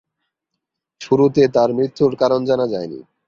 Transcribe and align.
শুরুতে 1.01 1.43
তার 1.55 1.69
মৃত্যুর 1.77 2.11
কারণ 2.15 2.39
জানা 2.45 2.65
যায়নি। 2.67 2.99